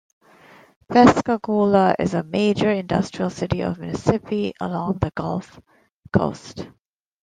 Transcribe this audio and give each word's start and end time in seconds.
Pascagoula 0.91 1.95
is 1.99 2.15
a 2.15 2.23
major 2.23 2.71
industrial 2.71 3.29
city 3.29 3.61
of 3.61 3.77
Mississippi, 3.77 4.51
along 4.59 4.97
the 4.97 5.11
Gulf 5.11 5.59
Coast. 6.11 6.65